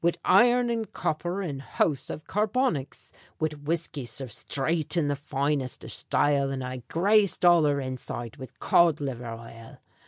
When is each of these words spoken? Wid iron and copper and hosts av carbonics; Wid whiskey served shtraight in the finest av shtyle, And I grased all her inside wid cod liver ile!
Wid 0.03 0.17
iron 0.25 0.71
and 0.71 0.91
copper 0.91 1.43
and 1.43 1.61
hosts 1.61 2.09
av 2.09 2.25
carbonics; 2.25 3.11
Wid 3.39 3.67
whiskey 3.67 4.03
served 4.03 4.31
shtraight 4.49 4.97
in 4.97 5.09
the 5.09 5.15
finest 5.15 5.83
av 5.85 5.91
shtyle, 5.91 6.51
And 6.51 6.63
I 6.63 6.77
grased 6.87 7.45
all 7.45 7.65
her 7.65 7.79
inside 7.79 8.37
wid 8.37 8.57
cod 8.59 8.99
liver 8.99 9.27
ile! 9.27 9.77